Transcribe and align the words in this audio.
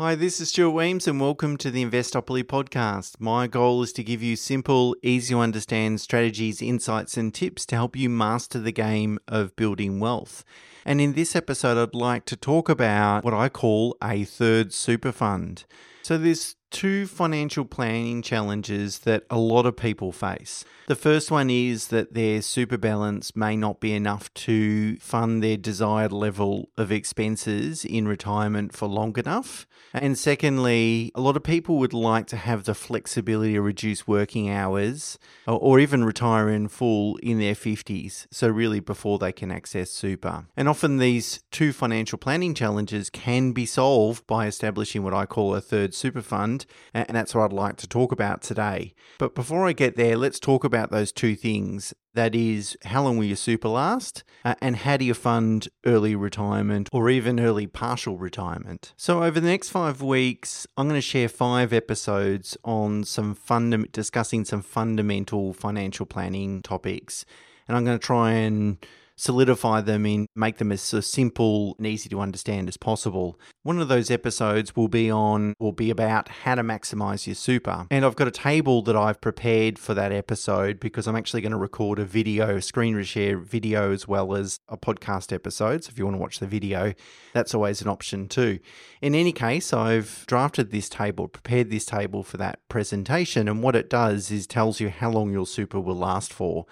Hi, 0.00 0.14
this 0.14 0.40
is 0.40 0.48
Stuart 0.48 0.70
Wemyss, 0.70 1.06
and 1.06 1.20
welcome 1.20 1.58
to 1.58 1.70
the 1.70 1.84
Investopoly 1.84 2.42
podcast. 2.42 3.20
My 3.20 3.46
goal 3.46 3.82
is 3.82 3.92
to 3.92 4.02
give 4.02 4.22
you 4.22 4.34
simple, 4.34 4.96
easy 5.02 5.34
to 5.34 5.40
understand 5.40 6.00
strategies, 6.00 6.62
insights, 6.62 7.18
and 7.18 7.34
tips 7.34 7.66
to 7.66 7.76
help 7.76 7.94
you 7.96 8.08
master 8.08 8.58
the 8.58 8.72
game 8.72 9.18
of 9.28 9.54
building 9.56 10.00
wealth. 10.00 10.42
And 10.86 11.02
in 11.02 11.12
this 11.12 11.36
episode, 11.36 11.76
I'd 11.76 11.94
like 11.94 12.24
to 12.24 12.36
talk 12.36 12.70
about 12.70 13.24
what 13.24 13.34
I 13.34 13.50
call 13.50 13.98
a 14.02 14.24
third 14.24 14.72
super 14.72 15.12
fund. 15.12 15.64
So, 16.02 16.18
there's 16.18 16.56
two 16.70 17.06
financial 17.06 17.64
planning 17.64 18.22
challenges 18.22 19.00
that 19.00 19.24
a 19.28 19.38
lot 19.38 19.66
of 19.66 19.76
people 19.76 20.12
face. 20.12 20.64
The 20.86 20.96
first 20.96 21.30
one 21.30 21.50
is 21.50 21.88
that 21.88 22.14
their 22.14 22.42
super 22.42 22.78
balance 22.78 23.36
may 23.36 23.56
not 23.56 23.80
be 23.80 23.92
enough 23.92 24.32
to 24.34 24.96
fund 24.96 25.42
their 25.42 25.56
desired 25.56 26.12
level 26.12 26.70
of 26.76 26.90
expenses 26.90 27.84
in 27.84 28.08
retirement 28.08 28.72
for 28.72 28.88
long 28.88 29.16
enough. 29.18 29.66
And 29.92 30.16
secondly, 30.16 31.10
a 31.14 31.20
lot 31.20 31.36
of 31.36 31.42
people 31.42 31.78
would 31.78 31.92
like 31.92 32.26
to 32.28 32.36
have 32.36 32.64
the 32.64 32.74
flexibility 32.74 33.54
to 33.54 33.60
reduce 33.60 34.06
working 34.06 34.48
hours 34.48 35.18
or 35.46 35.80
even 35.80 36.04
retire 36.04 36.48
in 36.48 36.68
full 36.68 37.16
in 37.16 37.38
their 37.38 37.54
50s, 37.54 38.26
so 38.30 38.48
really 38.48 38.80
before 38.80 39.18
they 39.18 39.32
can 39.32 39.50
access 39.50 39.90
super. 39.90 40.46
And 40.56 40.68
often 40.68 40.98
these 40.98 41.42
two 41.50 41.72
financial 41.72 42.18
planning 42.18 42.54
challenges 42.54 43.10
can 43.10 43.52
be 43.52 43.66
solved 43.66 44.26
by 44.26 44.46
establishing 44.46 45.02
what 45.02 45.14
I 45.14 45.26
call 45.26 45.54
a 45.54 45.60
third 45.60 45.94
super 46.00 46.22
fund 46.22 46.66
and 46.94 47.16
that's 47.16 47.34
what 47.34 47.44
I'd 47.44 47.52
like 47.52 47.76
to 47.76 47.86
talk 47.86 48.12
about 48.12 48.42
today. 48.42 48.94
But 49.18 49.34
before 49.34 49.66
I 49.66 49.72
get 49.72 49.96
there, 49.96 50.16
let's 50.16 50.40
talk 50.40 50.64
about 50.64 50.90
those 50.90 51.12
two 51.12 51.36
things. 51.36 51.94
That 52.14 52.34
is, 52.34 52.76
how 52.84 53.04
long 53.04 53.18
will 53.18 53.26
your 53.26 53.36
super 53.36 53.68
last? 53.68 54.24
Uh, 54.44 54.56
and 54.60 54.76
how 54.76 54.96
do 54.96 55.04
you 55.04 55.14
fund 55.14 55.68
early 55.86 56.16
retirement 56.16 56.88
or 56.92 57.08
even 57.08 57.38
early 57.38 57.68
partial 57.68 58.18
retirement? 58.18 58.94
So, 58.96 59.22
over 59.22 59.38
the 59.38 59.46
next 59.46 59.68
five 59.68 60.02
weeks, 60.02 60.66
I'm 60.76 60.88
going 60.88 60.98
to 60.98 61.02
share 61.06 61.28
five 61.28 61.72
episodes 61.72 62.56
on 62.64 63.04
some 63.04 63.36
funda- 63.36 63.86
discussing 63.92 64.44
some 64.44 64.62
fundamental 64.62 65.52
financial 65.52 66.04
planning 66.04 66.62
topics. 66.62 67.24
And 67.68 67.76
I'm 67.76 67.84
going 67.84 67.98
to 67.98 68.04
try 68.04 68.32
and 68.32 68.84
solidify 69.20 69.82
them 69.82 70.06
in, 70.06 70.26
make 70.34 70.56
them 70.56 70.72
as 70.72 70.80
simple 70.80 71.74
and 71.76 71.86
easy 71.86 72.08
to 72.08 72.20
understand 72.20 72.68
as 72.68 72.78
possible. 72.78 73.38
One 73.62 73.78
of 73.78 73.88
those 73.88 74.10
episodes 74.10 74.74
will 74.74 74.88
be 74.88 75.10
on, 75.10 75.52
will 75.60 75.72
be 75.72 75.90
about 75.90 76.28
how 76.28 76.54
to 76.54 76.62
maximize 76.62 77.26
your 77.26 77.34
super. 77.34 77.86
And 77.90 78.04
I've 78.04 78.16
got 78.16 78.28
a 78.28 78.32
table 78.32 78.80
that 78.82 78.96
I've 78.96 79.20
prepared 79.20 79.78
for 79.78 79.92
that 79.92 80.10
episode 80.10 80.80
because 80.80 81.06
I'm 81.06 81.16
actually 81.16 81.42
going 81.42 81.52
to 81.52 81.58
record 81.58 81.98
a 81.98 82.04
video, 82.04 82.60
screen 82.60 83.00
share 83.02 83.36
video, 83.36 83.92
as 83.92 84.08
well 84.08 84.34
as 84.34 84.58
a 84.68 84.78
podcast 84.78 85.32
episode. 85.34 85.84
So 85.84 85.90
if 85.90 85.98
you 85.98 86.06
want 86.06 86.16
to 86.16 86.20
watch 86.20 86.38
the 86.38 86.46
video, 86.46 86.94
that's 87.34 87.54
always 87.54 87.82
an 87.82 87.88
option 87.88 88.26
too. 88.26 88.58
In 89.02 89.14
any 89.14 89.32
case, 89.32 89.74
I've 89.74 90.24
drafted 90.26 90.70
this 90.70 90.88
table, 90.88 91.28
prepared 91.28 91.70
this 91.70 91.84
table 91.84 92.22
for 92.22 92.38
that 92.38 92.66
presentation. 92.68 93.48
And 93.48 93.62
what 93.62 93.76
it 93.76 93.90
does 93.90 94.30
is 94.30 94.46
tells 94.46 94.80
you 94.80 94.88
how 94.88 95.10
long 95.10 95.30
your 95.30 95.46
super 95.46 95.78
will 95.78 95.96
last 95.96 96.32
for. 96.32 96.64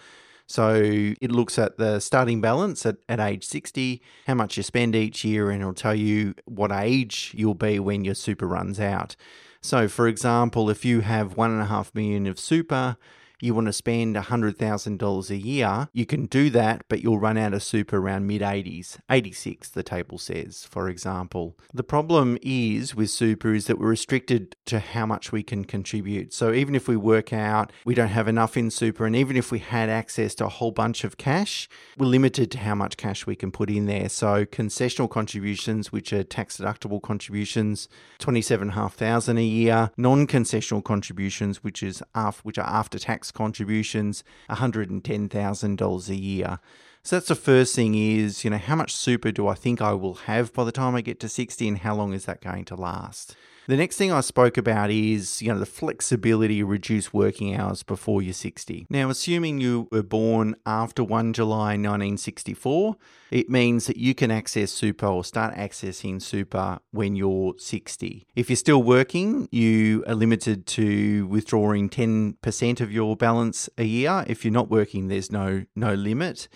So 0.48 0.74
it 1.20 1.30
looks 1.30 1.58
at 1.58 1.76
the 1.76 2.00
starting 2.00 2.40
balance 2.40 2.86
at, 2.86 2.96
at 3.06 3.20
age 3.20 3.44
60, 3.44 4.00
how 4.26 4.34
much 4.34 4.56
you 4.56 4.62
spend 4.62 4.96
each 4.96 5.22
year, 5.22 5.50
and 5.50 5.60
it'll 5.60 5.74
tell 5.74 5.94
you 5.94 6.34
what 6.46 6.72
age 6.72 7.32
you'll 7.36 7.54
be 7.54 7.78
when 7.78 8.04
your 8.04 8.14
super 8.14 8.48
runs 8.48 8.80
out. 8.80 9.14
So, 9.60 9.88
for 9.88 10.08
example, 10.08 10.70
if 10.70 10.86
you 10.86 11.00
have 11.00 11.36
one 11.36 11.50
and 11.50 11.60
a 11.60 11.66
half 11.66 11.94
million 11.94 12.26
of 12.26 12.38
super, 12.38 12.96
you 13.40 13.54
want 13.54 13.66
to 13.66 13.72
spend 13.72 14.16
$100,000 14.16 15.30
a 15.30 15.36
year, 15.36 15.88
you 15.92 16.06
can 16.06 16.26
do 16.26 16.50
that, 16.50 16.82
but 16.88 17.02
you'll 17.02 17.18
run 17.18 17.38
out 17.38 17.54
of 17.54 17.62
super 17.62 17.98
around 17.98 18.26
mid 18.26 18.42
80s, 18.42 18.98
86, 19.10 19.70
the 19.70 19.82
table 19.82 20.18
says, 20.18 20.64
for 20.64 20.88
example. 20.88 21.56
The 21.72 21.82
problem 21.82 22.38
is 22.42 22.94
with 22.94 23.10
super 23.10 23.54
is 23.54 23.66
that 23.66 23.78
we're 23.78 23.88
restricted 23.88 24.56
to 24.66 24.78
how 24.78 25.06
much 25.06 25.32
we 25.32 25.42
can 25.42 25.64
contribute. 25.64 26.32
So 26.32 26.52
even 26.52 26.74
if 26.74 26.88
we 26.88 26.96
work 26.96 27.32
out 27.32 27.72
we 27.84 27.94
don't 27.94 28.08
have 28.08 28.28
enough 28.28 28.56
in 28.56 28.70
super, 28.70 29.06
and 29.06 29.16
even 29.16 29.36
if 29.36 29.50
we 29.50 29.58
had 29.58 29.88
access 29.88 30.34
to 30.36 30.46
a 30.46 30.48
whole 30.48 30.70
bunch 30.70 31.04
of 31.04 31.16
cash, 31.16 31.68
we're 31.96 32.06
limited 32.06 32.50
to 32.52 32.58
how 32.58 32.74
much 32.74 32.96
cash 32.96 33.26
we 33.26 33.36
can 33.36 33.50
put 33.50 33.70
in 33.70 33.86
there. 33.86 34.08
So 34.08 34.44
concessional 34.44 35.08
contributions, 35.08 35.92
which 35.92 36.12
are 36.12 36.22
tax 36.22 36.58
deductible 36.58 37.00
contributions, 37.00 37.88
27,500 38.18 39.38
a 39.38 39.42
year, 39.42 39.90
non-concessional 39.96 40.84
contributions, 40.84 41.62
which 41.64 41.82
is 41.82 42.02
after, 42.14 42.42
which 42.42 42.58
are 42.58 42.66
after 42.66 42.98
tax 42.98 43.27
contributions, 43.30 44.24
$110,000 44.50 46.08
a 46.08 46.14
year. 46.16 46.58
So 47.08 47.16
that's 47.16 47.28
the 47.28 47.36
first 47.36 47.74
thing 47.74 47.94
is, 47.94 48.44
you 48.44 48.50
know, 48.50 48.58
how 48.58 48.76
much 48.76 48.94
super 48.94 49.32
do 49.32 49.48
I 49.48 49.54
think 49.54 49.80
I 49.80 49.94
will 49.94 50.12
have 50.26 50.52
by 50.52 50.64
the 50.64 50.72
time 50.72 50.94
I 50.94 51.00
get 51.00 51.18
to 51.20 51.28
60 51.30 51.66
and 51.66 51.78
how 51.78 51.94
long 51.94 52.12
is 52.12 52.26
that 52.26 52.42
going 52.42 52.66
to 52.66 52.74
last? 52.74 53.34
The 53.66 53.78
next 53.78 53.96
thing 53.96 54.12
I 54.12 54.20
spoke 54.20 54.58
about 54.58 54.90
is, 54.90 55.40
you 55.40 55.50
know, 55.50 55.58
the 55.58 55.64
flexibility 55.64 56.62
reduce 56.62 57.10
working 57.10 57.56
hours 57.56 57.82
before 57.82 58.20
you're 58.20 58.34
60. 58.34 58.88
Now, 58.90 59.08
assuming 59.08 59.58
you 59.58 59.88
were 59.90 60.02
born 60.02 60.54
after 60.66 61.02
1 61.02 61.32
July 61.32 61.78
1964, 61.78 62.96
it 63.30 63.48
means 63.48 63.86
that 63.86 63.96
you 63.96 64.14
can 64.14 64.30
access 64.30 64.70
super 64.70 65.06
or 65.06 65.24
start 65.24 65.54
accessing 65.54 66.20
super 66.20 66.78
when 66.90 67.16
you're 67.16 67.54
60. 67.56 68.26
If 68.36 68.50
you're 68.50 68.56
still 68.56 68.82
working, 68.82 69.48
you 69.50 70.04
are 70.06 70.14
limited 70.14 70.66
to 70.66 71.26
withdrawing 71.28 71.88
10% 71.88 72.80
of 72.82 72.92
your 72.92 73.16
balance 73.16 73.70
a 73.78 73.84
year. 73.84 74.26
If 74.26 74.44
you're 74.44 74.52
not 74.52 74.68
working, 74.68 75.08
there's 75.08 75.32
no 75.32 75.64
no 75.74 75.94
limit. 75.94 76.48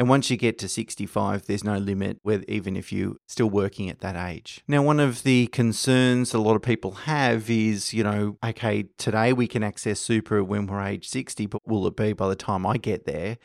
And 0.00 0.08
once 0.08 0.30
you 0.30 0.38
get 0.38 0.56
to 0.60 0.66
65, 0.66 1.44
there's 1.44 1.62
no 1.62 1.76
limit, 1.76 2.20
with, 2.24 2.48
even 2.48 2.74
if 2.74 2.90
you're 2.90 3.16
still 3.26 3.50
working 3.50 3.90
at 3.90 4.00
that 4.00 4.16
age. 4.16 4.62
Now, 4.66 4.82
one 4.82 4.98
of 4.98 5.24
the 5.24 5.48
concerns 5.48 6.32
a 6.32 6.38
lot 6.38 6.56
of 6.56 6.62
people 6.62 6.92
have 6.92 7.50
is, 7.50 7.92
you 7.92 8.02
know, 8.02 8.38
okay, 8.42 8.84
today 8.96 9.34
we 9.34 9.46
can 9.46 9.62
access 9.62 10.00
super 10.00 10.42
when 10.42 10.66
we're 10.66 10.80
age 10.80 11.06
60, 11.06 11.44
but 11.44 11.60
will 11.66 11.86
it 11.86 11.96
be 11.96 12.14
by 12.14 12.30
the 12.30 12.34
time 12.34 12.64
I 12.64 12.78
get 12.78 13.04
there? 13.04 13.36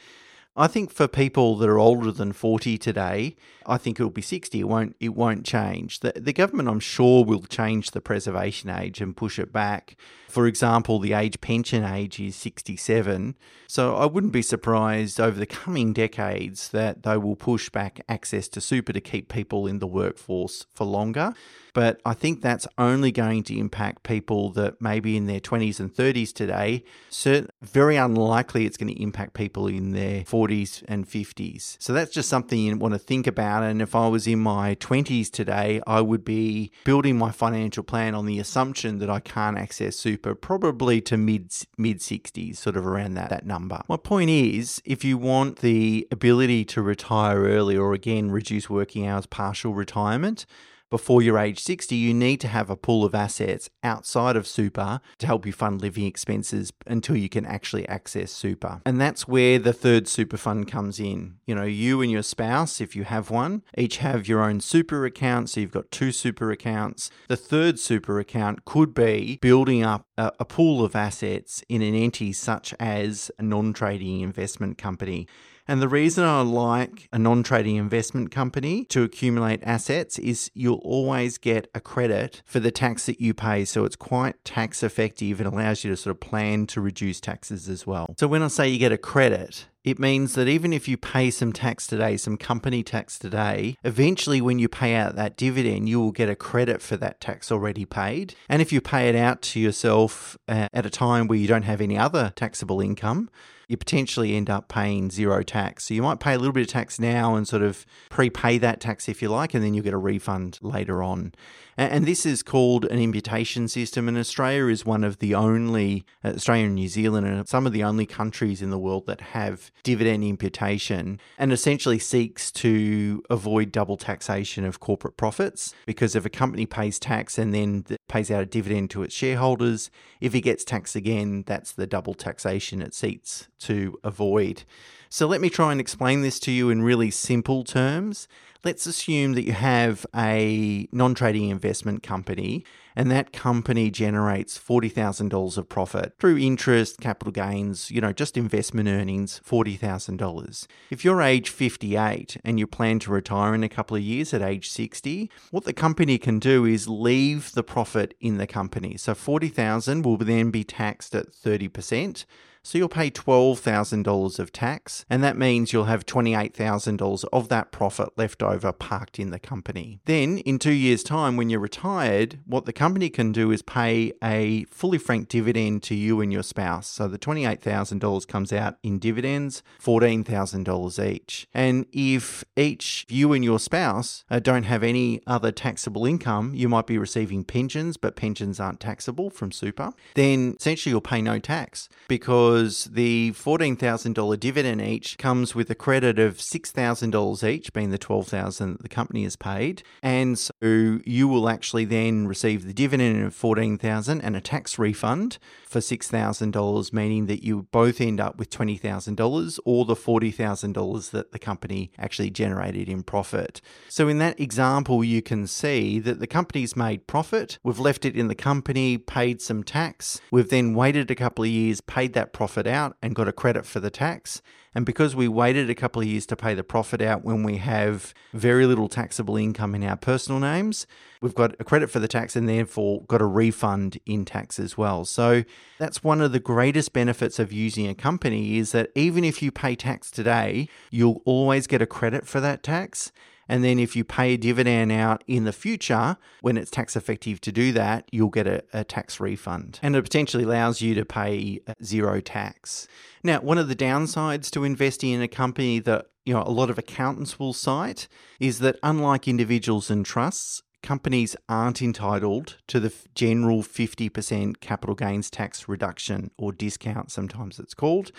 I 0.58 0.68
think 0.68 0.90
for 0.90 1.08
people 1.10 1.58
that 1.58 1.68
are 1.68 1.78
older 1.78 2.12
than 2.12 2.32
40 2.32 2.78
today, 2.78 3.36
I 3.66 3.78
think 3.78 4.00
it'll 4.00 4.10
be 4.10 4.22
60. 4.22 4.58
It 4.58 4.64
won't 4.64 4.96
it 5.02 5.14
won't 5.14 5.46
change. 5.46 6.00
The 6.00 6.14
the 6.16 6.32
government 6.32 6.70
I'm 6.70 6.80
sure 6.80 7.26
will 7.26 7.42
change 7.42 7.92
the 7.92 8.00
preservation 8.00 8.70
age 8.70 9.02
and 9.02 9.18
push 9.18 9.38
it 9.38 9.52
back. 9.52 9.98
For 10.30 10.48
example, 10.48 11.00
the 11.00 11.12
age 11.12 11.42
pension 11.42 11.84
age 11.84 12.22
is 12.22 12.38
67. 12.38 13.36
So 13.68 13.96
I 13.96 14.06
wouldn't 14.06 14.32
be 14.32 14.42
surprised 14.42 15.20
over 15.20 15.38
the 15.38 15.46
coming 15.46 15.92
decades 15.92 16.70
that 16.70 17.04
they 17.04 17.18
will 17.18 17.36
push 17.36 17.70
back 17.70 18.02
access 18.08 18.48
to 18.50 18.62
super 18.62 18.94
to 18.94 19.02
keep 19.02 19.28
people 19.28 19.68
in 19.68 19.80
the 19.80 19.88
workforce 19.88 20.68
for 20.74 20.86
longer. 20.86 21.34
But 21.76 22.00
I 22.06 22.14
think 22.14 22.42
that's 22.42 22.66
only 22.78 23.12
going 23.12 23.44
to 23.44 23.60
impact 23.60 24.04
people 24.04 24.50
that 24.52 24.82
maybe 24.82 25.18
in 25.18 25.28
their 25.28 25.42
20s 25.42 25.78
and 25.82 25.94
30s 25.94 26.32
today. 26.32 26.86
So 27.10 27.46
very 27.62 27.98
unlikely 27.98 28.66
it's 28.66 28.78
going 28.78 28.96
to 28.96 29.02
impact 29.02 29.34
people 29.34 29.68
in 29.68 29.92
their 29.92 30.22
40s 30.22 30.86
and 30.88 31.06
50s. 31.06 31.76
So 31.80 31.92
that's 31.92 32.12
just 32.12 32.30
something 32.30 32.58
you 32.58 32.78
want 32.78 32.94
to 32.94 32.98
think 32.98 33.28
about. 33.28 33.64
And 33.64 33.82
if 33.82 33.94
I 33.94 34.08
was 34.08 34.26
in 34.26 34.40
my 34.40 34.76
20s 34.76 35.30
today, 35.30 35.82
I 35.86 36.00
would 36.00 36.24
be 36.24 36.72
building 36.86 37.18
my 37.18 37.32
financial 37.32 37.84
plan 37.84 38.16
on 38.16 38.26
the 38.26 38.40
assumption 38.40 39.00
that 39.00 39.10
I 39.10 39.20
can't 39.20 39.58
access 39.58 39.98
super 39.98 40.34
probably 40.34 41.02
to 41.02 41.18
mid 41.18 41.52
mid 41.78 42.00
60s, 42.00 42.56
sort 42.56 42.78
of 42.78 42.88
around 42.88 43.16
that, 43.16 43.32
that 43.32 43.46
number. 43.46 43.82
My 43.90 43.98
point 43.98 44.30
is, 44.30 44.82
if 44.86 45.04
you 45.04 45.18
want 45.18 45.60
the 45.60 46.08
ability 46.10 46.64
to 46.66 46.82
retire 46.82 47.44
early 47.44 47.76
or 47.76 47.94
again 47.94 48.32
reduce 48.32 48.70
working 48.70 49.06
hours, 49.06 49.26
partial 49.26 49.74
retirement, 49.74 50.46
before 50.90 51.22
you're 51.22 51.38
age 51.38 51.60
60, 51.60 51.96
you 51.96 52.14
need 52.14 52.40
to 52.42 52.48
have 52.48 52.70
a 52.70 52.76
pool 52.76 53.04
of 53.04 53.16
assets 53.16 53.70
outside 53.84 54.36
of 54.36 54.48
super 54.48 55.00
to 55.18 55.26
help 55.26 55.46
you 55.46 55.54
fund 55.54 55.82
living 55.82 56.06
expenses 56.06 56.72
until 56.86 57.16
you 57.16 57.30
can 57.30 57.46
actually 57.46 57.88
access 57.90 58.32
super. 58.32 58.82
And 58.86 59.00
that's 59.00 59.28
where 59.28 59.60
the 59.60 59.74
third 59.74 60.08
super 60.08 60.38
fund 60.38 60.68
comes 60.68 61.00
in. 61.00 61.38
You 61.46 61.56
know, 61.56 61.64
you 61.64 62.02
and 62.02 62.12
your 62.12 62.24
spouse, 62.24 62.80
if 62.80 62.96
you 62.96 63.04
have 63.04 63.30
one, 63.30 63.64
each 63.78 63.98
have 63.98 64.28
your 64.28 64.44
own 64.44 64.62
super 64.62 65.06
account. 65.06 65.50
So 65.50 65.62
you've 65.62 65.72
got 65.72 65.92
two 65.92 66.12
super 66.12 66.52
accounts. 66.52 67.10
The 67.28 67.38
third 67.38 67.80
super 67.80 68.20
account 68.20 68.66
could 68.66 68.94
be 68.94 69.40
building 69.42 69.84
up 69.84 70.06
a, 70.18 70.32
a 70.40 70.46
pool 70.46 70.84
of 70.84 70.96
assets 70.96 71.64
in 71.70 71.82
an 71.82 71.96
entity 71.96 72.34
such 72.34 72.74
as 72.80 73.32
a 73.40 73.44
non 73.44 73.74
trading 73.74 74.22
investment 74.22 74.78
company. 74.78 75.28
And 75.68 75.82
the 75.82 75.88
reason 75.88 76.24
I 76.24 76.42
like 76.42 77.10
a 77.12 77.18
non 77.18 77.42
trading 77.42 77.78
investment 77.78 78.30
company 78.30 78.86
to 78.86 79.04
accumulate 79.04 79.62
assets 79.64 80.20
is 80.20 80.52
you'll 80.54 80.82
always 80.84 81.40
get 81.40 81.70
a 81.74 81.80
credit 81.80 82.44
for 82.46 82.60
the 82.60 82.72
tax 82.72 83.08
that 83.08 83.20
you 83.20 83.34
pay. 83.34 83.66
So 83.66 83.84
it's 83.84 83.96
quite 83.96 84.44
tax 84.46 84.84
effective 84.84 85.40
and 85.40 85.52
allows 85.52 85.84
you 85.84 85.90
to 85.90 85.98
sort 85.98 86.16
of 86.16 86.20
plan 86.20 86.68
to 86.68 86.82
reduce 86.82 87.20
taxes 87.20 87.68
as 87.68 87.88
well. 87.88 88.14
So 88.20 88.28
when 88.28 88.44
I 88.44 88.48
say 88.48 88.70
you 88.70 88.78
get 88.78 88.92
a 88.92 88.98
credit, 88.98 89.66
it 89.84 89.98
means 89.98 90.34
that 90.34 90.48
even 90.48 90.72
if 90.72 90.88
you 90.88 90.98
pay 90.98 91.32
some 91.32 91.52
tax 91.52 91.88
today, 91.88 92.18
some 92.18 92.38
company 92.38 92.84
tax 92.84 93.18
today, 93.18 93.78
eventually 93.84 94.42
when 94.42 94.60
you 94.60 94.68
pay 94.68 94.96
out 94.96 95.16
that 95.16 95.36
dividend, 95.38 95.90
you 95.90 96.00
will 96.00 96.12
get 96.12 96.30
a 96.30 96.36
credit 96.36 96.82
for 96.82 96.98
that 96.98 97.20
tax 97.20 97.52
already 97.52 97.86
paid. 97.86 98.36
And 98.50 98.62
if 98.62 98.72
you 98.72 98.82
pay 98.82 99.10
it 99.10 99.16
out 99.16 99.42
to 99.44 99.60
yourself 99.60 100.38
uh, 100.48 100.70
at 100.74 100.86
a 100.86 100.90
time 100.90 101.28
where 101.28 101.38
you 101.38 101.48
don't 101.48 101.64
have 101.64 101.82
any 101.82 101.98
other 101.98 102.34
taxable 102.36 102.82
income, 102.82 103.30
you 103.68 103.78
potentially 103.78 104.36
end 104.36 104.50
up 104.50 104.68
paying 104.68 105.10
zero 105.10 105.44
tax. 105.44 105.86
So 105.86 105.94
you 105.94 106.02
might 106.02 106.20
pay 106.20 106.34
a 106.34 106.38
little 106.38 106.54
bit 106.54 106.62
of 106.62 106.68
tax 106.68 107.00
now 107.00 107.36
and 107.36 107.48
sort 107.48 107.62
of 107.62 107.86
prepay 108.10 108.58
that 108.60 108.80
tax 108.80 109.10
if 109.10 109.22
you 109.22 109.30
like, 109.30 109.54
and 109.54 109.64
then 109.64 109.74
you'll 109.74 109.84
get 109.84 109.94
a 109.94 109.98
refund 109.98 110.60
later 110.62 111.02
on. 111.04 111.34
And 111.78 112.06
this 112.06 112.26
is 112.26 112.42
called 112.42 112.86
an 112.86 113.00
imputation 113.00 113.68
system, 113.68 114.08
and 114.08 114.18
Australia 114.18 114.68
is 114.68 114.86
one 114.86 115.04
of 115.04 115.20
the 115.20 115.36
only, 115.36 116.06
uh, 116.24 116.30
Australia 116.30 116.66
and 116.68 116.76
New 116.76 116.88
Zealand, 116.88 117.28
and 117.28 117.48
some 117.50 117.68
of 117.68 117.74
the 117.74 117.84
only 117.84 118.06
countries 118.06 118.62
in 118.62 118.70
the 118.70 118.80
world 118.80 119.06
that 119.08 119.20
have 119.20 119.72
dividend 119.84 120.24
imputation 120.24 121.20
and 121.38 121.52
essentially 121.52 122.00
seeks 122.00 122.50
to 122.52 123.22
avoid 123.30 123.74
double 123.74 123.98
taxation 123.98 124.64
of 124.64 124.80
corporate 124.80 125.18
profits. 125.18 125.74
Because 125.86 126.16
if 126.16 126.26
a 126.26 126.30
company 126.30 126.66
pays 126.66 126.98
tax 126.98 127.38
and 127.38 127.54
then 127.54 127.84
pays 128.08 128.32
out 128.32 128.44
a 128.44 128.46
dividend 128.46 128.90
to 128.92 129.04
its 129.04 129.14
shareholders, 129.14 129.92
if 130.22 130.34
it 130.34 130.42
gets 130.42 130.64
taxed 130.64 130.96
again, 130.96 131.44
that's 131.46 131.74
the 131.74 131.88
double 131.88 132.14
taxation 132.14 132.82
it 132.82 132.94
seeks 132.94 133.50
to 133.66 133.98
avoid. 134.04 134.64
So 135.10 135.28
let 135.28 135.42
me 135.42 135.50
try 135.50 135.72
and 135.72 135.80
explain 135.80 136.22
this 136.22 136.40
to 136.42 136.52
you 136.52 136.70
in 136.70 136.82
really 136.82 137.12
simple 137.12 137.64
terms. 137.64 138.28
Let's 138.66 138.88
assume 138.88 139.34
that 139.34 139.46
you 139.46 139.54
have 139.54 140.06
a 140.16 140.88
non 140.92 141.14
trading 141.14 141.50
investment 141.50 142.02
company 142.02 142.66
and 142.96 143.12
that 143.12 143.32
company 143.32 143.92
generates 143.92 144.58
$40,000 144.58 145.58
of 145.58 145.70
profit 145.70 146.14
through 146.20 146.38
interest, 146.38 147.00
capital 147.00 147.32
gains, 147.32 147.92
you 147.92 148.02
know, 148.02 148.12
just 148.12 148.38
investment 148.38 148.90
earnings, 148.90 149.40
$40,000. 149.48 150.68
If 150.90 151.06
you're 151.06 151.22
age 151.22 151.50
58 151.50 152.38
and 152.44 152.58
you 152.58 152.66
plan 152.66 153.00
to 153.00 153.12
retire 153.12 153.54
in 153.54 153.64
a 153.64 153.70
couple 153.70 153.98
of 153.98 154.04
years 154.04 154.34
at 154.34 154.42
age 154.42 154.70
60, 154.70 155.30
what 155.52 155.66
the 155.66 155.74
company 155.74 156.18
can 156.18 156.40
do 156.40 156.66
is 156.66 156.88
leave 156.88 157.52
the 157.52 157.64
profit 157.64 158.16
in 158.20 158.38
the 158.38 158.48
company. 158.48 158.98
So 158.98 159.14
40,000 159.14 160.04
will 160.04 160.18
then 160.18 160.50
be 160.50 160.64
taxed 160.64 161.14
at 161.14 161.32
30%. 161.32 162.26
So 162.66 162.80
you'll 162.80 162.90
pay 162.90 163.12
$12,000 163.12 164.40
of 164.40 164.52
tax, 164.52 165.06
and 165.08 165.24
that 165.24 165.38
means 165.38 165.72
you'll 165.72 165.84
have 165.84 166.04
$28,000 166.04 167.26
of 167.32 167.48
that 167.50 167.72
profit 167.72 168.10
left 168.18 168.42
over 168.42 168.72
parked 168.72 169.20
in 169.20 169.30
the 169.30 169.38
company. 169.38 170.00
Then, 170.06 170.40
in 170.40 170.58
two 170.58 170.74
years' 170.74 171.04
time, 171.04 171.38
when 171.38 171.52
you're 171.52 171.60
retired, 171.60 172.40
what 172.48 172.66
the 172.66 172.74
company 172.74 173.12
can 173.12 173.32
do 173.32 173.52
is 173.52 173.62
pay 173.62 174.14
a 174.24 174.64
fully 174.64 174.98
franked 174.98 175.30
dividend 175.30 175.84
to 175.84 175.94
you 175.94 176.22
and 176.22 176.34
your 176.34 176.42
spouse. 176.42 176.88
So 176.88 177.08
the 177.08 177.20
$28,000 177.20 178.28
comes 178.28 178.52
out 178.52 178.78
in 178.82 178.98
dividends, 178.98 179.62
$14,000 179.80 181.06
each. 181.06 181.48
And 181.54 181.86
if 181.92 182.44
each 182.58 183.06
you 183.10 183.32
and 183.34 183.44
your 183.44 183.60
spouse 183.60 184.24
uh, 184.32 184.40
don't 184.40 184.64
have 184.64 184.82
any 184.82 185.22
other 185.28 185.52
taxable 185.52 186.08
income, 186.08 186.56
you 186.56 186.68
might 186.68 186.88
be 186.88 186.98
receiving 186.98 187.44
pensions, 187.44 187.96
but 187.96 188.16
pensions 188.16 188.60
aren't 188.60 188.80
taxable 188.80 189.30
from 189.30 189.52
super, 189.52 189.92
then 190.16 190.56
essentially 190.58 190.90
you'll 190.90 191.02
pay 191.02 191.22
no 191.22 191.38
tax 191.38 191.90
because 192.08 192.55
because 192.56 192.86
the 192.86 193.34
$14,000 193.34 194.40
dividend 194.40 194.82
each 194.82 195.18
comes 195.18 195.54
with 195.54 195.70
a 195.70 195.76
credit 195.76 196.18
of 196.18 196.38
$6,000 196.38 197.50
each, 197.50 197.74
being 197.74 197.90
the 197.90 198.00
$12,000 198.00 198.58
that 198.58 198.82
the 198.82 198.88
company 198.88 199.24
has 199.24 199.36
paid. 199.36 199.84
And 200.02 200.40
so 200.40 200.54
you 200.62 201.28
will 201.28 201.50
actually 201.50 201.84
then 201.84 202.28
receive 202.28 202.66
the 202.66 202.74
dividend 202.74 203.26
of 203.26 203.36
14,000 203.36 204.22
and 204.22 204.38
a 204.38 204.42
tax 204.42 204.80
refund 204.80 205.38
for 205.68 205.80
$6,000, 205.80 206.94
meaning 206.94 207.26
that 207.26 207.44
you 207.44 207.64
both 207.74 208.00
end 208.00 208.22
up 208.22 208.38
with 208.38 208.50
$20,000 208.52 209.60
or 209.66 209.84
the 209.84 209.94
$40,000 209.94 211.12
that 211.12 211.34
the 211.34 211.40
company 211.40 211.92
actually 212.00 212.30
generated 212.30 212.88
in 212.88 213.04
profit. 213.04 213.60
So 213.90 214.08
in 214.08 214.20
that 214.20 214.40
example, 214.40 215.04
you 215.04 215.22
can 215.22 215.46
see 215.46 216.00
that 216.00 216.22
the 216.22 216.28
company's 216.28 216.78
made 216.78 217.06
profit. 217.06 217.60
We've 217.64 217.80
left 217.80 218.06
it 218.06 218.16
in 218.16 218.30
the 218.30 218.36
company, 218.36 218.98
paid 218.98 219.42
some 219.42 219.62
tax. 219.62 220.22
We've 220.32 220.50
then 220.50 220.74
waited 220.74 221.12
a 221.12 221.16
couple 221.16 221.44
of 221.44 221.50
years, 221.50 221.82
paid 221.82 222.14
that 222.14 222.32
profit 222.32 222.45
profit 222.46 222.68
out 222.68 222.96
and 223.02 223.16
got 223.16 223.28
a 223.28 223.32
credit 223.32 223.66
for 223.66 223.80
the 223.80 223.90
tax. 223.90 224.40
And 224.76 224.86
because 224.86 225.16
we 225.16 225.28
waited 225.28 225.68
a 225.68 225.74
couple 225.74 226.04
of 226.04 226.08
years 226.08 226.28
to 226.28 226.36
pay 226.36 226.54
the 226.54 226.64
profit 226.64 227.02
out 227.02 227.26
when 227.26 227.42
we 227.42 227.58
have 227.58 228.14
very 228.36 228.68
little 228.68 228.88
taxable 228.88 229.36
income 229.36 229.74
in 229.74 229.84
our 229.84 229.96
personal 229.96 230.40
names, 230.40 230.86
we've 231.22 231.34
got 231.34 231.56
a 231.60 231.64
credit 231.64 231.90
for 231.90 231.98
the 231.98 232.08
tax 232.08 232.36
and 232.36 232.48
therefore 232.48 233.02
got 233.06 233.20
a 233.20 233.26
refund 233.26 233.98
in 234.06 234.26
tax 234.26 234.60
as 234.60 234.78
well. 234.78 235.06
So 235.06 235.44
that's 235.80 236.04
one 236.04 236.22
of 236.22 236.34
the 236.34 236.40
greatest 236.40 236.94
benefits 236.94 237.40
of 237.40 237.52
using 237.52 237.88
a 237.88 237.96
company 237.96 238.60
is 238.60 238.74
that 238.74 238.92
even 238.94 239.24
if 239.24 239.42
you 239.42 239.52
pay 239.52 239.76
tax 239.76 240.12
today, 240.12 240.70
you'll 240.92 241.24
always 241.26 241.66
get 241.66 241.82
a 241.82 241.88
credit 241.88 242.28
for 242.28 242.40
that 242.42 242.62
tax. 242.62 243.12
And 243.48 243.64
then 243.64 243.80
if 243.80 243.96
you 243.96 244.04
pay 244.04 244.34
a 244.34 244.38
dividend 244.38 244.92
out 244.92 245.24
in 245.28 245.44
the 245.44 245.54
future, 245.54 246.18
when 246.42 246.58
it's 246.58 246.72
tax 246.72 246.96
effective 246.96 247.42
to 247.42 247.52
do 247.52 247.72
that, 247.74 248.08
you'll 248.12 248.30
get 248.30 248.48
a, 248.48 248.64
a, 248.74 248.84
tax 248.84 249.20
refund. 249.20 249.80
And 249.82 249.96
it 249.96 250.02
potentially 250.02 250.44
allows 250.44 250.82
you 250.82 250.96
to 250.96 251.06
pay 251.06 251.62
uh, 251.68 251.74
zero 251.84 252.22
tax. 252.22 252.88
Now, 253.24 253.40
one 253.42 253.58
of 253.58 253.68
the 253.68 253.76
downsides 253.76 254.50
to 254.52 254.64
investing 254.64 255.12
in 255.12 255.22
a 255.22 255.28
company 255.28 255.80
that 255.80 256.08
you 256.26 256.34
know 256.34 256.44
a 256.44 256.50
lot 256.50 256.70
of 256.70 256.78
accountants 256.78 257.40
will 257.40 257.54
cite 257.54 258.08
is 258.40 258.60
that 258.60 258.78
unlike 258.84 259.28
individuals 259.28 259.90
and 259.92 260.06
trusts, 260.06 260.64
companies 260.86 261.36
aren't 261.50 261.82
entitled 261.82 262.58
to 262.68 262.80
the 262.80 262.94
general 263.16 263.64
50% 263.64 264.60
capital 264.60 264.96
gains 264.96 265.32
tax 265.32 265.68
reduction 265.68 266.30
or 266.38 266.52
discount, 266.52 267.12
sometimes 267.12 267.60
it's 267.60 267.74
called. 267.74 268.12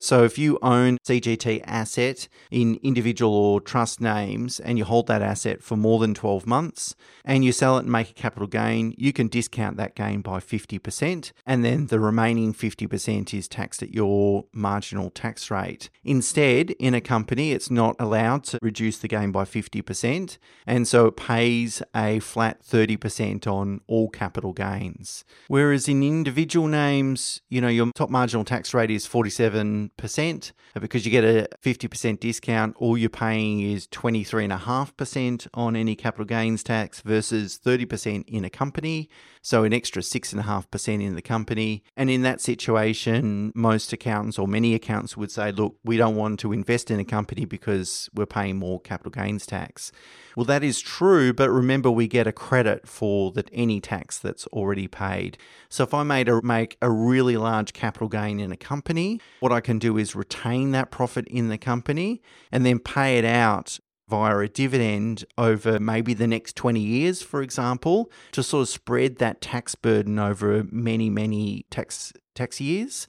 So 0.00 0.22
if 0.22 0.38
you 0.38 0.58
own 0.62 0.98
CGT 1.04 1.62
asset 1.64 2.28
in 2.52 2.78
individual 2.84 3.34
or 3.34 3.60
trust 3.60 4.00
names 4.00 4.60
and 4.60 4.78
you 4.78 4.84
hold 4.84 5.08
that 5.08 5.22
asset 5.22 5.60
for 5.60 5.76
more 5.76 5.98
than 5.98 6.14
12 6.14 6.46
months 6.46 6.94
and 7.24 7.44
you 7.44 7.50
sell 7.50 7.76
it 7.78 7.80
and 7.80 7.90
make 7.90 8.10
a 8.10 8.14
capital 8.14 8.46
gain, 8.46 8.94
you 8.96 9.12
can 9.12 9.26
discount 9.26 9.76
that 9.76 9.96
gain 9.96 10.20
by 10.20 10.38
50% 10.38 11.32
and 11.44 11.64
then 11.64 11.86
the 11.86 11.98
remaining 11.98 12.54
50% 12.54 13.34
is 13.34 13.48
taxed 13.48 13.82
at 13.82 13.92
your 13.92 14.44
marginal 14.52 15.10
tax 15.10 15.50
rate. 15.50 15.90
Instead, 16.04 16.70
in 16.72 16.94
a 16.94 17.00
company, 17.00 17.50
it's 17.50 17.70
not 17.70 17.96
allowed 17.98 18.44
to 18.44 18.58
reduce 18.62 18.98
the 18.98 19.08
gain 19.08 19.32
by 19.32 19.44
50% 19.44 20.38
and 20.64 20.86
so 20.86 21.06
it 21.06 21.16
pays 21.16 21.82
a 21.94 22.20
flat 22.20 22.62
30% 22.62 23.48
on 23.48 23.80
all 23.88 24.08
capital 24.08 24.52
gains. 24.52 25.24
Whereas 25.48 25.88
in 25.88 26.04
individual 26.04 26.68
names, 26.68 27.42
you 27.48 27.60
know, 27.60 27.68
your 27.68 27.90
top 27.96 28.10
marginal 28.10 28.44
tax 28.44 28.72
rate 28.72 28.92
is 28.92 29.04
47 29.04 29.87
percent 29.96 30.52
because 30.78 31.04
you 31.04 31.10
get 31.10 31.24
a 31.24 31.48
50% 31.62 32.20
discount. 32.20 32.76
All 32.78 32.96
you're 32.96 33.10
paying 33.10 33.60
is 33.60 33.86
23.5% 33.88 35.48
on 35.54 35.76
any 35.76 35.96
capital 35.96 36.24
gains 36.24 36.62
tax 36.62 37.00
versus 37.00 37.58
30% 37.64 38.24
in 38.26 38.44
a 38.44 38.50
company. 38.50 39.08
So 39.42 39.64
an 39.64 39.72
extra 39.72 40.02
6.5% 40.02 41.02
in 41.02 41.14
the 41.14 41.22
company. 41.22 41.82
And 41.96 42.10
in 42.10 42.22
that 42.22 42.40
situation, 42.40 43.52
most 43.54 43.92
accountants 43.92 44.38
or 44.38 44.46
many 44.46 44.74
accountants 44.74 45.16
would 45.16 45.30
say, 45.30 45.52
look, 45.52 45.76
we 45.84 45.96
don't 45.96 46.16
want 46.16 46.40
to 46.40 46.52
invest 46.52 46.90
in 46.90 47.00
a 47.00 47.04
company 47.04 47.44
because 47.44 48.10
we're 48.14 48.26
paying 48.26 48.58
more 48.58 48.80
capital 48.80 49.10
gains 49.10 49.46
tax. 49.46 49.90
Well, 50.36 50.44
that 50.44 50.62
is 50.62 50.80
true, 50.80 51.32
but 51.32 51.50
remember 51.50 51.90
we 51.90 52.06
get 52.06 52.26
a 52.26 52.32
credit 52.32 52.86
for 52.86 53.32
that 53.32 53.48
any 53.52 53.80
tax 53.80 54.18
that's 54.18 54.46
already 54.48 54.86
paid. 54.86 55.36
So 55.68 55.82
if 55.82 55.92
I 55.92 56.02
made 56.02 56.28
a, 56.28 56.40
make 56.42 56.76
a 56.80 56.90
really 56.90 57.36
large 57.36 57.72
capital 57.72 58.08
gain 58.08 58.38
in 58.38 58.52
a 58.52 58.56
company, 58.56 59.20
what 59.40 59.50
I 59.50 59.60
can 59.60 59.77
do 59.78 59.96
is 59.96 60.14
retain 60.14 60.72
that 60.72 60.90
profit 60.90 61.26
in 61.28 61.48
the 61.48 61.58
company 61.58 62.22
and 62.52 62.64
then 62.64 62.78
pay 62.78 63.18
it 63.18 63.24
out 63.24 63.78
via 64.08 64.38
a 64.38 64.48
dividend 64.48 65.24
over 65.36 65.78
maybe 65.78 66.14
the 66.14 66.26
next 66.26 66.56
20 66.56 66.80
years, 66.80 67.22
for 67.22 67.42
example, 67.42 68.10
to 68.32 68.42
sort 68.42 68.62
of 68.62 68.68
spread 68.68 69.16
that 69.16 69.40
tax 69.40 69.74
burden 69.74 70.18
over 70.18 70.64
many, 70.70 71.10
many 71.10 71.66
tax 71.70 72.12
tax 72.34 72.60
years 72.60 73.06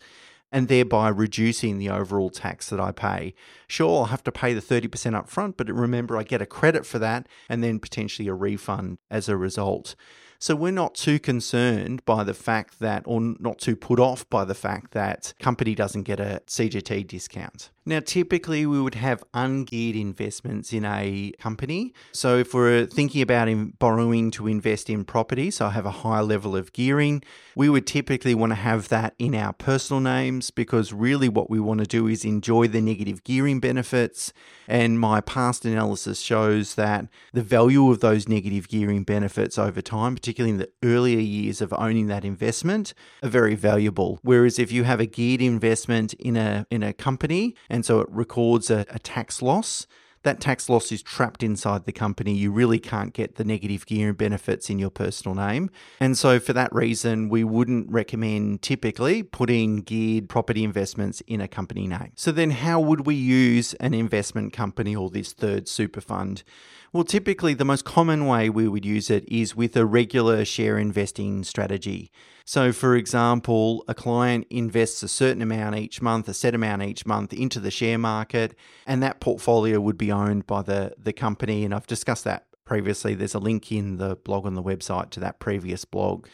and 0.52 0.68
thereby 0.68 1.10
reducing 1.10 1.78
the 1.78 1.90
overall 1.90 2.30
tax 2.30 2.70
that 2.70 2.80
I 2.80 2.92
pay. 2.92 3.36
Sure, 3.68 4.00
I'll 4.00 4.06
have 4.06 4.24
to 4.24 4.32
pay 4.32 4.54
the 4.54 4.62
30% 4.62 5.16
up 5.16 5.30
front, 5.30 5.58
but 5.58 5.70
remember, 5.70 6.18
I 6.18 6.24
get 6.24 6.42
a 6.42 6.48
credit 6.48 6.86
for 6.86 7.00
that 7.00 7.28
and 7.48 7.64
then 7.64 7.80
potentially 7.80 8.28
a 8.28 8.34
refund 8.34 8.98
as 9.12 9.30
a 9.30 9.38
result. 9.38 9.96
So 10.42 10.56
we're 10.56 10.72
not 10.72 10.96
too 10.96 11.20
concerned 11.20 12.06
by 12.06 12.24
the 12.24 12.34
fact 12.34 12.80
that, 12.80 13.04
or 13.06 13.20
not 13.20 13.60
too 13.60 13.76
put 13.76 14.00
off 14.00 14.28
by 14.30 14.46
the 14.46 14.56
fact 14.56 14.92
that 14.92 15.34
company 15.38 15.76
doesn't 15.76 16.04
get 16.04 16.22
a 16.22 16.42
CGT 16.48 17.06
discount. 17.06 17.72
Now, 17.90 18.02
typically 18.02 18.68
we 18.68 18.80
would 18.80 18.94
have 18.94 19.24
ungeared 19.34 20.00
investments 20.00 20.74
in 20.74 20.86
a 20.86 21.34
company. 21.40 21.96
So 22.12 22.38
if 22.38 22.54
we're 22.54 22.86
thinking 22.86 23.24
about 23.24 23.50
borrowing 23.80 24.30
to 24.32 24.46
invest 24.46 24.92
in 24.92 25.04
property, 25.04 25.50
so 25.50 25.66
I 25.66 25.70
have 25.72 25.88
a 25.88 25.92
high 26.06 26.22
level 26.22 26.56
of 26.56 26.72
gearing, 26.72 27.24
we 27.56 27.68
would 27.68 27.88
typically 27.88 28.36
want 28.36 28.52
to 28.52 28.56
have 28.58 28.90
that 28.90 29.16
in 29.18 29.34
our 29.34 29.54
personal 29.54 30.02
names 30.02 30.52
because 30.52 30.94
really 30.94 31.30
what 31.30 31.50
we 31.50 31.60
want 31.60 31.80
to 31.80 31.88
do 31.88 32.06
is 32.06 32.24
enjoy 32.24 32.68
the 32.68 32.80
negative 32.80 33.24
gearing 33.24 33.60
benefits. 33.60 34.34
And 34.68 35.00
my 35.00 35.20
past 35.20 35.66
analysis 35.66 36.22
shows 36.22 36.76
that 36.76 37.08
the 37.34 37.42
value 37.42 37.90
of 37.90 38.02
those 38.02 38.30
negative 38.30 38.68
gearing 38.68 39.02
benefits 39.02 39.58
over 39.58 39.82
time, 39.82 40.14
particularly 40.14 40.52
in 40.52 40.60
the 40.60 40.70
earlier 40.84 41.20
years 41.20 41.60
of 41.60 41.74
owning 41.74 42.06
that 42.06 42.24
investment, 42.24 42.94
are 43.24 43.30
very 43.30 43.56
valuable. 43.56 44.20
Whereas 44.22 44.60
if 44.60 44.72
you 44.72 44.84
have 44.84 45.00
a 45.00 45.08
geared 45.08 45.42
investment 45.42 46.14
in 46.14 46.38
a 46.38 46.68
in 46.70 46.84
a 46.84 46.94
company 46.94 47.56
and 47.68 47.79
so 47.86 48.00
it 48.00 48.08
records 48.10 48.70
a, 48.70 48.86
a 48.90 49.00
tax 49.00 49.42
loss, 49.42 49.88
that 50.24 50.42
tax 50.42 50.68
loss 50.68 50.92
is 50.92 51.02
trapped 51.02 51.44
inside 51.44 51.86
the 51.86 51.92
company. 51.92 52.36
You 52.36 52.52
really 52.52 52.80
can't 52.80 53.14
get 53.14 53.36
the 53.36 53.44
negative 53.46 53.86
gearing 53.86 54.16
benefits 54.16 54.70
in 54.70 54.78
your 54.78 54.90
personal 54.90 55.34
name. 55.34 55.70
And 56.00 56.18
so, 56.18 56.40
for 56.40 56.52
that 56.54 56.74
reason, 56.74 57.30
we 57.30 57.44
wouldn't 57.44 57.90
recommend 57.90 58.62
typically 58.62 59.24
putting 59.24 59.78
geared 59.78 60.28
property 60.28 60.64
investments 60.64 61.22
in 61.22 61.40
a 61.40 61.48
company 61.48 61.88
name. 61.88 62.12
So, 62.16 62.32
then 62.32 62.52
how 62.52 62.82
would 62.82 63.06
we 63.06 63.16
use 63.16 63.74
an 63.76 63.94
investment 63.94 64.52
company 64.52 64.96
or 64.96 65.10
this 65.10 65.32
third 65.32 65.68
super 65.70 66.02
fund? 66.02 66.44
Well, 66.92 67.04
typically, 67.04 67.54
the 67.54 67.66
most 67.66 67.86
common 67.86 68.26
way 68.26 68.50
we 68.50 68.68
would 68.68 68.84
use 68.84 69.10
it 69.10 69.24
is 69.32 69.56
with 69.56 69.78
a 69.78 69.86
regular 69.86 70.44
share 70.44 70.78
investing 70.78 71.44
strategy. 71.44 72.12
So, 72.50 72.74
for 72.74 72.96
example, 72.96 73.84
a 73.88 73.94
client 73.94 74.48
invests 74.50 75.04
a 75.04 75.08
certain 75.08 75.44
amount 75.44 75.78
each 75.78 76.02
month, 76.02 76.28
a 76.28 76.34
set 76.34 76.56
amount 76.56 76.82
each 76.82 77.06
month 77.06 77.32
into 77.32 77.60
the 77.60 77.70
share 77.70 78.00
market, 78.00 78.56
and 78.88 79.04
that 79.04 79.20
portfolio 79.20 79.80
would 79.80 80.00
be 80.00 80.12
owned 80.12 80.48
by 80.48 80.64
the, 80.64 80.96
the 80.98 81.14
company. 81.14 81.64
And 81.64 81.76
I've 81.76 81.86
discussed 81.86 82.24
that 82.24 82.48
previously. 82.66 83.14
There's 83.14 83.36
a 83.36 83.40
link 83.40 83.72
in 83.72 83.98
the 83.98 84.16
blog 84.16 84.48
on 84.48 84.56
the 84.56 84.64
website 84.64 85.12
to 85.12 85.20
that 85.20 85.38
previous 85.38 85.86
blog. 85.86 86.26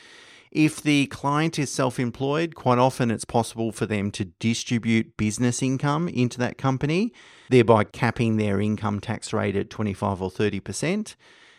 If 0.54 0.82
the 0.82 1.08
client 1.08 1.60
is 1.60 1.70
self 1.70 2.00
employed, 2.00 2.56
quite 2.56 2.78
often 2.78 3.12
it's 3.12 3.26
possible 3.26 3.74
for 3.74 3.86
them 3.86 4.10
to 4.12 4.24
distribute 4.24 5.18
business 5.18 5.62
income 5.62 6.08
into 6.08 6.38
that 6.38 6.58
company, 6.58 7.12
thereby 7.50 7.84
capping 7.84 8.38
their 8.38 8.62
income 8.62 9.02
tax 9.02 9.34
rate 9.34 9.58
at 9.58 9.70
25 9.70 10.22
or 10.22 10.32
30%. 10.32 11.16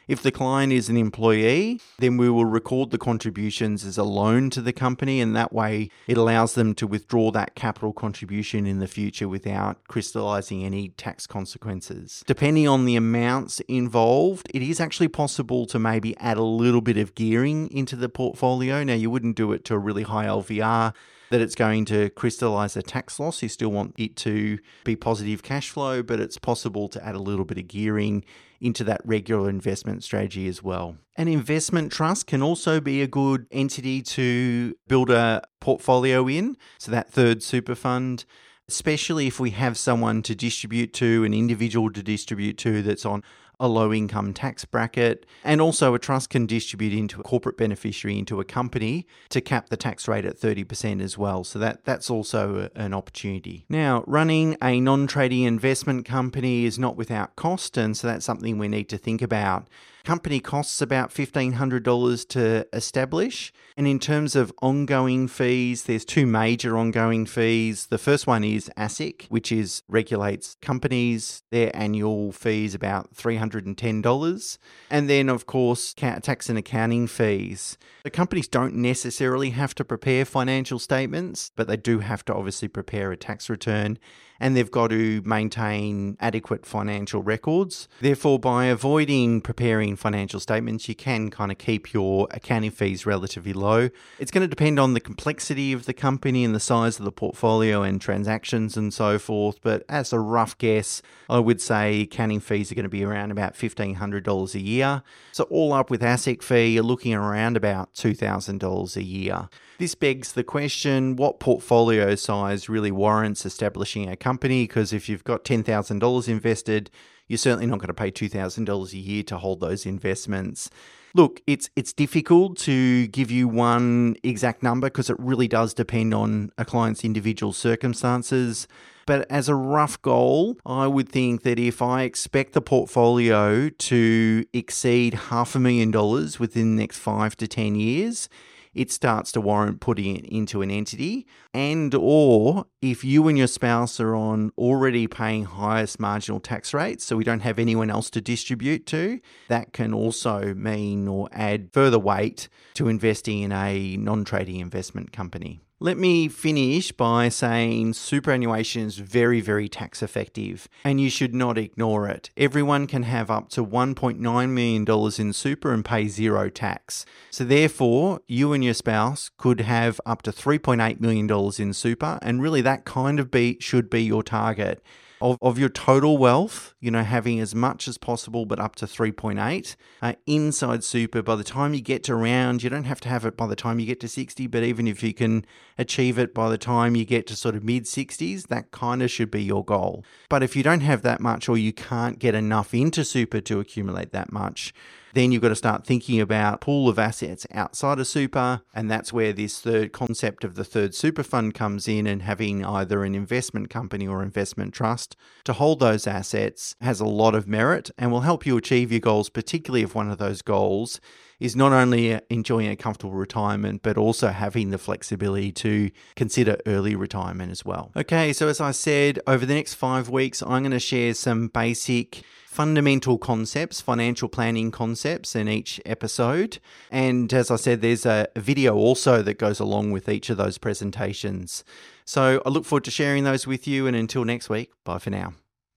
If 0.09 0.23
the 0.23 0.31
client 0.31 0.73
is 0.73 0.89
an 0.89 0.97
employee, 0.97 1.81
then 1.99 2.17
we 2.17 2.31
will 2.31 2.45
record 2.45 2.93
the 2.93 2.99
contributions 2.99 3.85
as 3.85 3.99
a 3.99 4.05
loan 4.05 4.51
to 4.51 4.63
the 4.63 4.73
company, 4.73 5.21
and 5.21 5.35
that 5.35 5.53
way 5.53 5.91
it 6.07 6.17
allows 6.17 6.55
them 6.55 6.77
to 6.77 6.87
withdraw 6.87 7.33
that 7.33 7.57
capital 7.57 7.93
contribution 7.93 8.69
in 8.69 8.79
the 8.79 8.87
future 8.87 9.29
without 9.29 9.83
crystallizing 9.89 10.63
any 10.63 10.91
tax 10.91 11.27
consequences. 11.27 12.23
Depending 12.29 12.69
on 12.69 12.85
the 12.85 12.95
amounts 12.95 13.59
involved, 13.67 14.49
it 14.55 14.63
is 14.63 14.79
actually 14.79 15.09
possible 15.09 15.67
to 15.67 15.79
maybe 15.81 16.17
add 16.19 16.37
a 16.37 16.43
little 16.43 16.81
bit 16.81 16.99
of 16.99 17.17
gearing 17.17 17.69
into 17.73 17.97
the 17.97 18.09
portfolio. 18.09 18.85
Now, 18.85 18.95
you 18.95 19.11
wouldn't 19.11 19.37
do 19.37 19.51
it 19.51 19.65
to 19.65 19.75
a 19.75 19.79
really 19.79 20.05
high 20.05 20.27
LVR 20.27 20.95
that 21.31 21.41
it's 21.41 21.57
going 21.57 21.85
to 21.87 22.11
crystallize 22.11 22.77
a 22.77 22.83
tax 22.83 23.19
loss. 23.19 23.43
You 23.43 23.49
still 23.49 23.71
want 23.71 23.95
it 23.99 24.15
to 24.19 24.61
be 24.85 24.95
positive 24.95 25.43
cash 25.43 25.71
flow, 25.71 26.03
but 26.03 26.21
it's 26.21 26.39
possible 26.39 26.89
to 26.91 27.05
add 27.05 27.17
a 27.17 27.21
little 27.21 27.45
bit 27.45 27.59
of 27.59 27.67
gearing 27.67 28.25
into 28.61 28.85
that 28.85 29.01
regular 29.05 29.49
investment 29.49 30.05
strategy 30.05 30.49
as 30.49 30.63
well. 30.63 30.97
An 31.17 31.29
investment 31.29 31.93
trust 31.93 32.27
can 32.27 32.43
also 32.43 32.81
be 32.81 33.03
a 33.03 33.07
good 33.07 33.47
entity 33.51 34.03
to 34.03 34.75
build 34.87 35.11
a 35.11 35.43
portfolio 35.61 36.29
in. 36.29 36.57
So, 36.79 36.91
that 36.91 37.11
third 37.11 37.43
super 37.43 37.75
fund 37.75 38.25
especially 38.69 39.27
if 39.27 39.39
we 39.39 39.51
have 39.51 39.79
someone 39.79 40.23
to 40.23 40.35
distribute 40.35 40.93
to, 40.93 41.25
an 41.25 41.33
individual 41.33 41.91
to 41.93 42.03
distribute 42.03 42.59
to 42.59 42.83
that's 42.83 43.07
on 43.07 43.23
a 43.59 43.69
low 43.69 43.93
income 43.93 44.33
tax 44.33 44.65
bracket. 44.65 45.27
And 45.45 45.61
also, 45.61 45.95
a 45.95 45.99
trust 45.99 46.31
can 46.31 46.47
distribute 46.47 46.93
into 46.93 47.21
a 47.21 47.23
corporate 47.23 47.57
beneficiary 47.57 48.19
into 48.19 48.41
a 48.41 48.45
company 48.45 49.07
to 49.31 49.41
cap 49.41 49.69
the 49.69 49.77
tax 49.77 50.07
rate 50.09 50.25
at 50.25 50.39
30% 50.39 51.01
as 51.01 51.17
well. 51.17 51.45
So, 51.45 51.59
that, 51.59 51.85
that's 51.85 52.11
also 52.11 52.69
an 52.75 52.95
opportunity. 52.95 53.65
Now, 53.69 54.05
running 54.07 54.57
a 54.63 54.81
non 54.81 55.07
trading 55.07 55.43
investment 55.43 56.05
company 56.05 56.65
is 56.65 56.79
not 56.79 56.97
without 56.97 57.37
cost. 57.37 57.77
And 57.77 57.97
so, 57.97 58.07
that's 58.07 58.25
something 58.25 58.59
we 58.59 58.69
need 58.69 58.89
to 58.91 58.99
think 58.99 59.23
about 59.23 59.69
company 60.07 60.39
costs 60.39 60.81
about 60.81 61.11
$1,500 61.11 62.29
to 62.29 62.67
establish. 62.73 63.53
And 63.77 63.89
in 63.89 63.99
terms 63.99 64.37
of 64.37 64.53
ongoing 64.63 65.27
fees, 65.27 65.83
there's 65.83 66.05
two 66.05 66.27
major 66.27 66.79
ongoing 66.79 67.27
fees. 67.27 67.89
The 67.89 67.99
first 67.99 68.25
one 68.25 68.45
is 68.45 68.71
ASIC, 68.79 69.27
which 69.31 69.51
is 69.51 69.83
regulates 69.89 70.57
companies. 70.63 71.43
Their 71.51 71.75
annual 71.75 72.31
fees 72.31 72.73
about 72.73 73.15
$310. 73.15 74.59
And 74.91 75.11
then, 75.11 75.29
of 75.29 75.45
course, 75.47 75.93
tax 75.93 76.49
and 76.49 76.57
accounting 76.57 77.09
fees. 77.09 77.77
The 78.05 78.11
companies 78.11 78.47
don't 78.47 78.77
necessarily 78.77 79.51
have 79.51 79.75
to 79.75 79.85
prepare 79.85 80.25
financial 80.25 80.79
statements, 80.79 81.51
but 81.57 81.67
they 81.67 81.77
do 81.77 81.99
have 81.99 82.25
to 82.27 82.35
obviously 82.35 82.69
prepare 82.69 83.11
a 83.11 83.17
tax 83.17 83.51
return 83.51 83.99
and 84.41 84.57
they've 84.57 84.71
got 84.71 84.89
to 84.89 85.23
maintain 85.25 86.17
adequate 86.21 86.67
financial 86.67 87.23
records. 87.23 87.89
Therefore, 88.01 88.39
by 88.39 88.67
avoiding 88.67 89.41
preparing 89.41 89.97
financial 89.97 90.41
statements, 90.41 90.89
you 90.89 90.95
can 90.95 91.31
kind 91.31 91.51
of 91.51 91.59
keep 91.59 91.93
your 91.93 92.29
accounting 92.31 92.71
fees 92.71 93.07
relatively 93.07 93.53
low. 93.53 93.91
It's 94.19 94.31
going 94.31 94.43
to 94.43 94.49
depend 94.49 94.79
on 94.79 94.95
the 94.95 95.01
complexity 95.01 95.73
of 95.73 95.87
the 95.87 95.95
company 95.95 96.45
and 96.45 96.55
the 96.55 96.61
size 96.61 96.99
of 96.99 97.05
the 97.05 97.13
portfolio 97.13 97.83
and 97.83 98.01
transactions 98.01 98.77
and 98.77 98.93
so 98.93 99.19
forth. 99.19 99.59
But 99.63 99.85
as 99.89 100.13
a 100.13 100.19
rough 100.19 100.57
guess, 100.59 101.03
I 101.29 101.39
would 101.39 101.61
say 101.61 102.03
accounting 102.03 102.41
fees 102.41 102.71
are 102.71 102.75
going 102.75 102.85
to 102.85 102.89
be 102.89 103.05
around 103.05 103.31
about 103.31 103.55
$1,500 103.55 104.55
a 104.55 104.61
year. 104.61 105.03
So, 105.33 105.45
all 105.45 105.73
up 105.73 105.91
with 105.91 106.03
ASIC 106.03 106.43
fee, 106.43 106.75
you're 106.75 106.83
looking 106.83 107.15
around 107.15 107.57
about 107.57 107.95
$2,000 107.95 108.97
a 108.97 109.03
year. 109.03 109.49
This 109.79 109.95
begs 109.95 110.33
the 110.33 110.45
question 110.45 111.17
what 111.17 111.39
portfolio 111.39 112.15
size 112.15 112.69
really 112.69 112.91
warrants 112.91 113.45
establishing 113.45 114.09
a 114.09 114.17
company? 114.17 114.65
Because 114.65 114.93
if 114.93 115.09
you've 115.09 115.25
got 115.25 115.45
$10,000 115.45 116.29
invested, 116.29 116.91
you're 117.29 117.37
certainly 117.37 117.67
not 117.67 117.79
going 117.79 117.89
to 117.89 117.95
pay 117.95 118.11
$2,000 118.11 118.93
a 118.93 118.97
year 118.97 119.23
to 119.25 119.37
hold 119.37 119.61
those 119.61 119.85
investments. 119.85 120.71
Look, 121.15 121.41
it's 121.47 121.71
it's 121.77 121.95
difficult 121.95 122.59
to 122.59 123.07
give 123.07 123.31
you 123.31 123.49
one 123.49 124.17
exact 124.23 124.63
number 124.63 124.89
because 124.89 125.09
it 125.09 125.19
really 125.19 125.49
does 125.49 125.73
depend 125.73 126.13
on 126.13 126.51
a 126.59 126.65
client's 126.65 127.05
individual 127.05 127.55
circumstances. 127.55 128.69
But 129.07 129.31
as 129.31 129.49
a 129.49 129.55
rough 129.55 130.01
goal, 130.03 130.59
I 130.67 130.87
would 130.89 131.09
think 131.09 131.43
that 131.43 131.59
if 131.59 131.81
I 131.81 132.03
expect 132.03 132.53
the 132.53 132.61
portfolio 132.61 133.71
to 133.71 134.45
exceed 134.53 135.15
half 135.15 135.55
a 135.55 135.59
million 135.59 135.91
dollars 135.91 136.39
within 136.39 136.77
the 136.77 136.83
next 136.83 136.99
five 136.99 137.37
to 137.37 137.47
10 137.49 137.77
years, 137.77 138.29
it 138.77 138.93
starts 138.93 139.33
to 139.33 139.41
warrant 139.41 139.81
putting 139.81 140.17
it 140.17 140.27
into 140.27 140.63
an 140.63 140.71
entity. 140.71 141.27
And 141.55 141.95
or 141.95 142.67
if 142.83 143.03
you 143.03 143.27
and 143.27 143.39
your 143.39 143.47
spouse 143.47 143.99
are 143.99 144.15
on 144.15 144.53
already 144.59 145.07
paying 145.07 145.47
highest 145.47 145.99
marginal 145.99 146.39
tax 146.39 146.75
rates 146.75 147.05
so 147.05 147.17
we 147.17 147.25
don't 147.25 147.41
have 147.41 147.59
anyone 147.59 147.91
else 147.91 148.11
to 148.11 148.21
distribute 148.21 148.87
to 148.87 149.21
that 149.49 149.73
can 149.73 149.95
also 149.95 150.55
mean 150.55 151.09
or 151.09 151.29
add 151.33 151.71
further 151.73 151.99
weight 151.99 152.49
to 152.75 152.89
investing 152.89 153.41
in 153.41 153.53
a 153.53 153.97
non-trading 153.97 154.61
investment 154.61 155.13
company 155.13 155.61
let 155.79 155.99
me 155.99 156.27
finish 156.29 156.91
by 156.91 157.29
saying 157.29 157.93
superannuation 157.93 158.87
is 158.87 158.97
very, 158.97 159.43
very 159.43 159.69
tax 159.69 160.03
effective 160.03 160.69
and 160.85 161.01
you 161.01 161.11
should 161.11 161.35
not 161.35 161.59
ignore 161.59 162.09
it. 162.09 162.31
Everyone 162.37 162.87
can 162.87 163.03
have 163.03 163.31
up 163.31 163.51
to 163.51 163.65
$1.9 163.65 164.51
million 164.51 165.13
in 165.19 165.33
super 165.35 165.75
and 165.75 165.85
pay 165.85 166.09
zero 166.09 166.49
tax. 166.49 167.05
So, 167.31 167.45
therefore, 167.45 168.21
you 168.27 168.55
and 168.55 168.65
your 168.65 168.73
spouse 168.73 169.31
could 169.37 169.61
have 169.61 170.01
up 170.07 170.23
to 170.23 170.33
$3.8 170.33 170.99
million 171.01 171.31
in 171.59 171.75
super, 171.75 172.19
and 172.23 172.41
really 172.41 172.63
that 172.63 172.87
kind 172.87 173.21
of 173.21 173.31
be, 173.31 173.59
should 173.61 173.91
be 173.91 174.03
your 174.03 174.23
target 174.23 174.83
of, 175.21 175.39
of 175.41 175.59
your 175.59 175.69
total 175.69 176.19
wealth, 176.19 176.75
you 176.81 176.91
know, 176.91 177.03
having 177.03 177.41
as 177.41 177.55
much 177.55 177.89
as 177.89 177.99
possible, 177.99 178.45
but 178.45 178.61
up 178.61 178.77
to 178.77 178.87
3.8 178.87 179.77
uh, 180.03 180.13
inside 180.27 180.85
super. 180.85 181.23
By 181.23 181.37
the 181.37 181.45
time 181.45 181.75
you 181.75 181.81
get 181.81 182.03
to 182.05 182.15
round, 182.15 182.63
you 182.63 182.71
don't 182.71 182.85
have 182.85 183.01
to 183.01 183.09
have 183.09 183.25
it 183.25 183.37
by 183.37 183.47
the 183.47 183.57
time 183.57 183.79
you 183.79 183.87
get 183.87 184.01
to 184.01 184.09
60, 184.09 184.47
but 184.47 184.63
even 184.63 184.87
if 184.87 185.03
you 185.03 185.15
can 185.15 185.45
achieve 185.79 186.19
it 186.19 186.35
by 186.35 186.49
the 186.49 186.59
time 186.59 186.97
you 186.97 187.05
get 187.05 187.27
to 187.29 187.37
sort 187.37 187.55
of 187.55 187.65
mid 187.65 187.85
60s, 187.85 188.49
that 188.49 188.71
kind 188.71 189.03
of 189.03 189.11
should 189.11 189.31
be 189.31 189.43
your 189.43 189.65
goal. 189.65 190.05
But 190.29 190.43
if 190.43 190.57
you 190.57 190.63
don't 190.63 190.81
have 190.81 191.03
that 191.03 191.21
much 191.21 191.49
or 191.49 191.57
you 191.57 191.73
can't 191.73 192.19
get 192.19 192.35
enough 192.35 192.75
into 192.75 193.05
super 193.05 193.41
to 193.43 193.61
accumulate 193.61 194.13
that 194.13 194.33
much, 194.33 194.75
then 195.17 195.33
you've 195.33 195.43
got 195.43 195.49
to 195.49 195.57
start 195.57 195.87
thinking 195.87 196.21
about 196.21 196.61
pool 196.61 196.89
of 196.89 196.99
assets 196.99 197.47
outside 197.51 197.99
of 197.99 198.07
super. 198.07 198.61
And 198.75 198.91
that's 198.91 199.13
where 199.13 199.33
this 199.33 199.61
third 199.61 199.93
concept 199.93 200.45
of 200.45 200.57
the 200.57 200.65
third 200.65 200.95
super 200.95 201.23
fund 201.23 201.55
comes 201.55 201.89
in 201.89 202.07
and 202.07 202.23
having 202.23 202.65
either 202.65 203.03
an 203.03 203.15
investment 203.15 203.71
company 203.71 204.07
or 204.07 204.23
investment 204.23 204.75
trust 204.75 205.17
to 205.45 205.55
hold 205.55 205.81
those 205.81 206.07
assets 206.07 206.77
has 206.83 207.01
a 207.01 207.07
lot 207.07 207.35
of 207.35 207.49
merit 207.49 207.91
and 207.97 208.13
will 208.13 208.21
help 208.21 208.45
you 208.45 208.59
achieve 208.59 208.93
your 208.93 209.01
goals, 209.01 209.31
particularly 209.31 209.83
if 209.83 209.95
one 209.95 210.11
of 210.11 210.19
those 210.19 210.43
goals 210.43 211.01
is 211.41 211.57
not 211.57 211.73
only 211.73 212.19
enjoying 212.31 212.69
a 212.69 212.77
comfortable 212.77 213.15
retirement, 213.15 213.83
but 213.83 213.97
also 213.97 214.29
having 214.29 214.71
the 214.71 214.79
flexibility 214.79 215.53
to 215.53 215.91
consider 216.15 216.59
early 216.67 216.95
retirement 216.95 217.51
as 217.51 217.65
well. 217.65 217.91
Okay, 217.97 218.33
so 218.33 218.49
as 218.49 218.61
I 218.61 218.71
said, 218.71 219.19
over 219.27 219.47
the 219.47 219.55
next 219.55 219.75
five 219.75 220.09
weeks, 220.09 220.43
I'm 220.43 220.63
going 220.63 220.71
to 220.73 220.79
share 220.79 221.15
some 221.15 221.49
basic 221.49 222.23
fundamental 222.57 223.19
concepts, 223.19 223.83
financial 223.83 224.31
planning 224.31 224.71
concepts 224.71 225.37
in 225.37 225.47
each 225.47 225.79
episode. 225.85 226.59
And 226.91 227.31
as 227.35 227.51
I 227.51 227.57
said, 227.57 227.83
there's 227.83 228.07
a 228.07 228.29
video 228.35 228.75
also 228.77 229.21
that 229.21 229.39
goes 229.39 229.61
along 229.61 229.91
with 229.91 230.09
each 230.09 230.31
of 230.31 230.39
those 230.39 230.57
presentations. 230.57 231.65
So 232.07 232.41
I 232.47 232.49
look 232.49 232.65
forward 232.65 232.85
to 232.85 232.91
sharing 232.91 233.25
those 233.25 233.47
with 233.47 233.69
you. 233.69 233.87
And 233.87 233.95
until 233.95 234.25
next 234.25 234.49
week, 234.49 234.73
bye 234.85 234.97
for 234.97 235.11
now. 235.11 235.35